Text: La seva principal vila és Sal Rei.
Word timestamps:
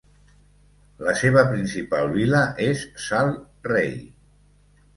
La 1.07 1.13
seva 1.19 1.43
principal 1.51 2.09
vila 2.15 2.41
és 2.71 2.83
Sal 3.07 3.33
Rei. 3.71 3.97